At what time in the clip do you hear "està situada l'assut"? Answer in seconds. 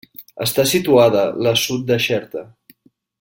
0.45-1.87